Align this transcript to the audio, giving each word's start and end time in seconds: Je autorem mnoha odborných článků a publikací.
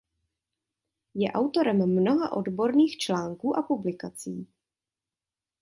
Je 1.13 1.31
autorem 1.31 1.83
mnoha 1.93 2.27
odborných 2.31 2.97
článků 2.97 3.57
a 3.57 3.61
publikací. 3.63 4.47